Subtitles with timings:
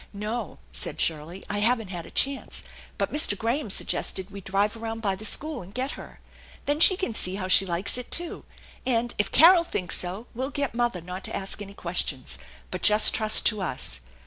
[0.13, 2.63] "No," said Shirley, "I haven't had a chance;
[2.97, 3.37] but Mr.
[3.37, 6.19] Graham suggested we drive around by the school and get her.
[6.65, 8.43] Then she can see how she likes it, too;
[8.83, 12.39] and, if Carol thinks so, we'll get mother not to ask any questions,
[12.71, 13.99] but just trust tons."